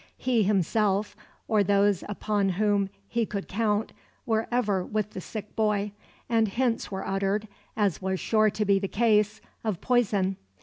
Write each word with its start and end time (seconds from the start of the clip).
He 0.17 0.41
himself, 0.41 1.15
or 1.47 1.63
those 1.63 2.03
upon 2.09 2.49
whom 2.57 2.89
he 3.07 3.23
could 3.23 3.47
count, 3.47 3.93
were 4.25 4.47
ever 4.51 4.83
with 4.83 5.11
the 5.11 5.21
sick 5.21 5.55
boy, 5.55 5.91
and 6.27 6.47
hints 6.47 6.89
were 6.91 7.05
uttered 7.07 7.47
as 7.77 8.01
was 8.01 8.19
sure 8.19 8.49
to 8.49 8.65
be 8.65 8.79
the 8.79 8.87
case 8.87 9.41
of 9.63 9.79
poison. 9.79 10.37